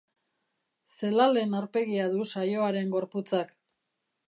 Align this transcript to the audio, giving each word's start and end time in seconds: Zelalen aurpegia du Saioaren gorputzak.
Zelalen 0.95 1.53
aurpegia 1.59 2.09
du 2.15 2.27
Saioaren 2.33 2.91
gorputzak. 2.97 3.57